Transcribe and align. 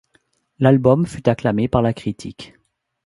L'album 0.57 1.05
fut 1.05 1.29
acclamé 1.29 1.67
par 1.67 1.83
la 1.83 1.93
critique. 1.93 2.55